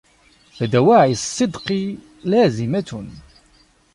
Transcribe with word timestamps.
فَدَوَاعِي 0.57 1.11
الصِّدْقِ 1.11 1.97
لَازِمَةٌ 2.25 3.05